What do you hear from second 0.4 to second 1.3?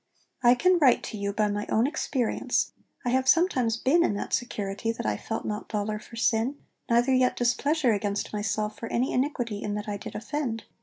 'I can write to